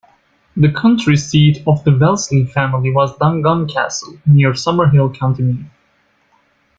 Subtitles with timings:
[0.57, 5.67] The country seat of the Wellesley family was Dangan Castle, near Summerhill, County Meath.